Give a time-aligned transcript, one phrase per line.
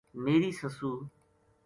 [0.21, 0.91] میری سُسو